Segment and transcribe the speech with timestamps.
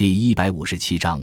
[0.00, 1.22] 第一百五十七章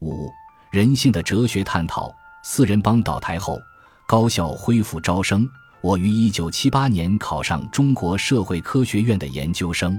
[0.00, 0.28] 五
[0.70, 2.14] 人性的哲学探讨。
[2.42, 3.58] 四人帮倒台后，
[4.06, 5.48] 高校恢复招生。
[5.80, 9.98] 我于一九七八年考上中国社会科学院的研究生。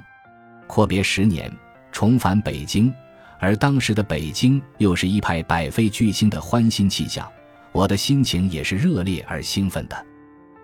[0.68, 1.52] 阔别十年，
[1.92, 2.94] 重返北京，
[3.40, 7.28] 而当时的北京又是一派百废俱兴的欢欣气象，
[7.72, 10.06] 我的心情也是热烈而兴奋的。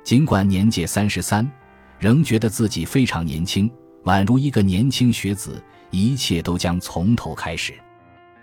[0.04, 1.52] 尽管年届三十三，
[1.98, 3.68] 仍觉得自己非常年轻，
[4.04, 5.60] 宛如一个年轻学子。
[5.96, 7.74] 一切都将从头开始，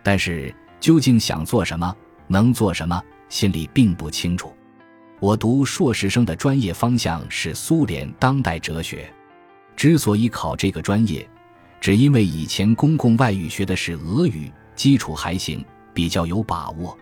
[0.02, 1.94] 但是究竟想做什么，
[2.26, 4.50] 能做什么，心里并不清楚。
[5.20, 9.12] 我读硕士生的专业方向是苏联当代哲学，
[9.76, 11.28] 之所以考这个专业，
[11.78, 15.62] 只因为以前公共外语学的是俄语，基础还行，
[15.92, 16.96] 比较有把握。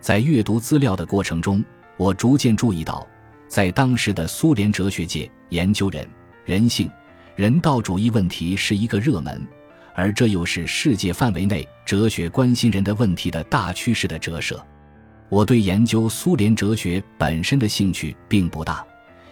[0.00, 1.62] 在阅读资料的过程中，
[1.98, 3.06] 我逐渐注意到，
[3.46, 6.08] 在当时的苏联哲学界，研究人、
[6.46, 6.90] 人性、
[7.36, 9.46] 人道主义问题是一个热门。
[9.94, 14.64] 而这又是世界范围内哲学关心人的问题的大趋势的折射。
[15.28, 18.84] 我对研究苏联哲学本身的兴趣并不大，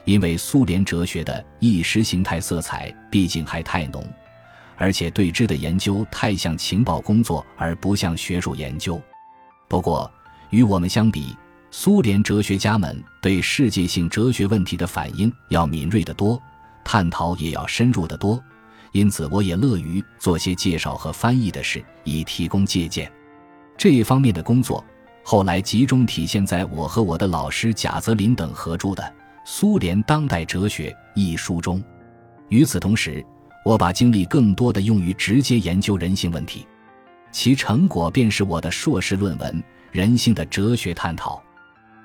[0.05, 4.02] 因为苏联哲学的意识形态色彩毕竟还太浓，
[4.77, 9.00] 而且对之的研究太像情报工作而不像学术研究。
[9.69, 10.11] 不过，
[10.48, 11.36] 与我们相比，
[11.70, 16.42] 苏联哲学家们对世界性哲学问题的反应要敏锐得多，
[16.83, 18.42] 探讨也要深入得多。
[18.92, 23.10] 因此，我也乐于做些介绍和翻译的事，以提供借鉴。
[23.78, 24.84] 这一方面的工作，
[25.22, 29.02] 后来集中体现在我和我的老师贾泽林等合著的
[29.44, 31.80] 《苏联当代哲学》一书中。
[32.48, 33.24] 与此同时，
[33.64, 36.66] 我把精力更多的用于直接研究人性问题，
[37.30, 39.55] 其成果便是我的硕士论文
[39.92, 41.36] 《人性的哲学探讨》。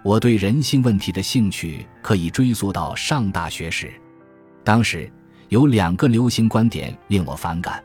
[0.04, 3.92] 我对人性问题的兴趣可以追溯到上大学时，
[4.64, 5.12] 当时。
[5.50, 7.84] 有两个流行观点令我反感：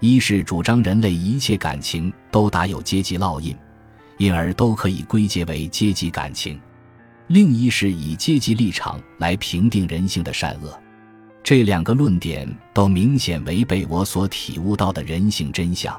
[0.00, 3.56] 一是主张人类一切感情都打有阶级烙印，
[4.16, 6.58] 因而都可以归结为阶级感情；
[7.28, 10.76] 另一是以阶级立场来评定人性的善恶。
[11.44, 15.96] 这两个论点都明显违背我所体悟到的人性真相。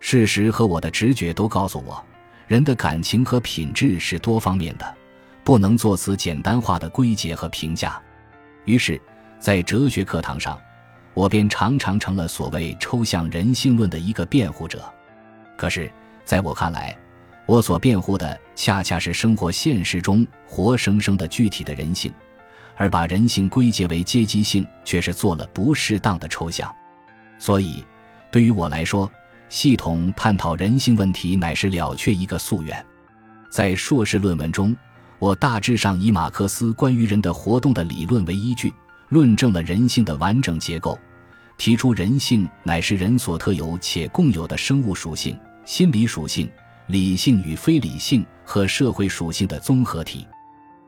[0.00, 2.02] 事实和我的直觉都告诉我，
[2.46, 4.94] 人的感情和品质是多方面的，
[5.44, 8.00] 不能做此简单化的归结和评价。
[8.64, 8.98] 于是。
[9.42, 10.56] 在哲学课堂上，
[11.14, 14.88] 我便常常成了所谓抽象人性论的一个辩护者。
[15.56, 15.90] 可是，
[16.24, 16.96] 在我看来，
[17.44, 22.14] 我所辩护的恰恰是生活现实中活生生的具体的人性，
[22.76, 26.72] 而把人性归结为阶级性，却是做了不适当的抽象。
[27.36, 27.84] 所以，
[28.30, 29.10] 对于我来说，
[29.48, 32.86] 系统探讨人性问题乃是了却一个夙愿。
[33.50, 34.76] 在硕士论文中，
[35.18, 38.72] 我大致上以马克思关于人的活动的理论为依据。
[39.12, 40.98] 论证了人性的完整结构，
[41.58, 46.50] 提出人性乃是人所特有且共有的生物属性、心理属性、
[46.86, 50.26] 理性与非理性和社会属性的综合体。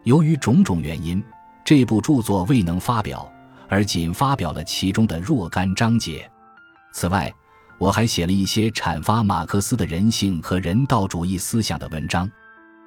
[0.04, 1.22] 由于种种原因，
[1.66, 3.30] 这部著作未能发表，
[3.68, 6.26] 而仅发表了其中的若干章节。
[6.94, 7.30] 此外，
[7.76, 12.26] 我还写了一些阐发马克思的人性和人道主义思想的文章。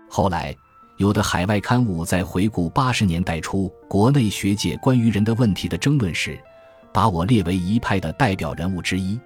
[0.09, 0.55] 后来。
[0.97, 6.39] 有的海外刊物在回顾八十年代初国内学界关于人的问题的争论时，
[6.91, 9.19] 把我列为一派的代表人物之一。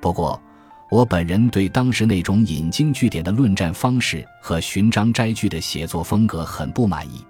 [0.00, 0.40] 不过，
[0.88, 7.24] 我本人对当时那种引经据典的论战方式和寻章摘句的写作风格很不满意。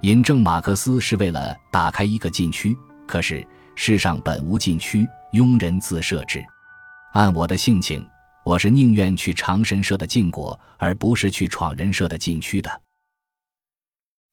[0.00, 2.74] 引证马克思是为了打开一个禁区，
[3.06, 6.42] 可是世上本无禁区，庸人自设之。
[7.12, 8.02] 按我的性情，
[8.44, 12.80] 我是宁愿去长神社的禁果，而不是去闯人社的禁区的。